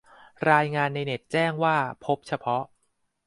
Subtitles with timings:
[0.51, 2.63] รายงานในเน็ตแจ้งว่าพบเฉพาะ